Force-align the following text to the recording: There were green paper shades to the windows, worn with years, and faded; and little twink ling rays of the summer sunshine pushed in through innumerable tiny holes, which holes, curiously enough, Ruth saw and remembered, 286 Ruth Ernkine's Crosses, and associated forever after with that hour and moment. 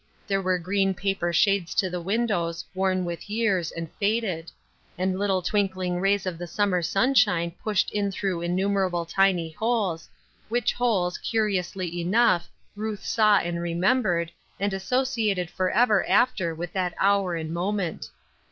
There 0.25 0.41
were 0.41 0.57
green 0.57 0.95
paper 0.95 1.31
shades 1.31 1.75
to 1.75 1.87
the 1.87 2.01
windows, 2.01 2.65
worn 2.73 3.05
with 3.05 3.29
years, 3.29 3.71
and 3.71 3.87
faded; 3.99 4.49
and 4.97 5.19
little 5.19 5.43
twink 5.43 5.75
ling 5.75 5.99
rays 5.99 6.25
of 6.25 6.39
the 6.39 6.47
summer 6.47 6.81
sunshine 6.81 7.51
pushed 7.63 7.91
in 7.91 8.11
through 8.11 8.41
innumerable 8.41 9.05
tiny 9.05 9.51
holes, 9.51 10.09
which 10.49 10.73
holes, 10.73 11.19
curiously 11.19 12.01
enough, 12.01 12.49
Ruth 12.75 13.05
saw 13.05 13.37
and 13.37 13.61
remembered, 13.61 14.29
286 14.57 14.57
Ruth 14.57 14.57
Ernkine's 14.57 14.57
Crosses, 14.57 14.57
and 14.59 14.73
associated 15.05 15.49
forever 15.51 16.09
after 16.09 16.55
with 16.55 16.73
that 16.73 16.95
hour 16.99 17.35
and 17.35 17.53
moment. 17.53 18.09